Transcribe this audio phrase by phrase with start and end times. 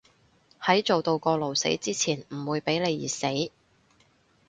[0.59, 3.51] 喺做到過勞死之前唔會畀你熱死